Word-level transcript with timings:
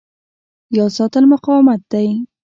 یاد 0.77 0.91
ساتل 0.97 1.23
مقاومت 1.33 1.81
دی. 1.91 2.07